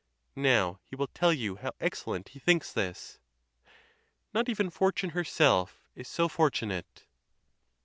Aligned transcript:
Now 0.35 0.79
he 0.89 0.95
will 0.95 1.05
tell 1.09 1.31
you 1.31 1.57
how 1.57 1.73
excellent 1.79 2.29
he 2.29 2.39
thinks 2.39 2.73
this: 2.73 3.19
Not 4.33 4.49
even 4.49 4.71
fortune 4.71 5.11
herself 5.11 5.85
is 5.95 6.07
so 6.07 6.27
fortunate. 6.27 7.05